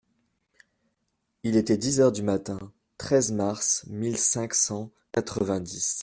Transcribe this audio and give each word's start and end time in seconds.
Il 1.43 1.55
était 1.55 1.77
dix 1.77 1.99
heures 2.01 2.11
du 2.11 2.23
matin 2.23 2.57
(treize 2.97 3.31
mars 3.31 3.83
mille 3.85 4.17
cinq 4.17 4.55
cent 4.55 4.89
quatre-vingt-dix). 5.11 5.99